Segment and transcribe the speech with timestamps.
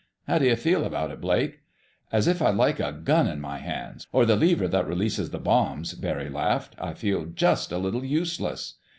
[0.27, 1.59] How do you feel about it, Blake?"
[2.11, 5.93] "As if I'd like a gun in my hands—or the lever that releases the bombs,"
[5.93, 6.73] Barry laughed.
[6.79, 8.79] "I feel just a little useless."